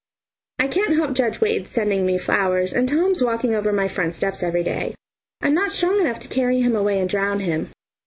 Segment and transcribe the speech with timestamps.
[0.57, 4.41] I can't help judge Wade's sending me flowers and Tom's walking over my front steps
[4.41, 4.95] every day.
[5.41, 7.69] I'm not strong enough to carry him away and drown him.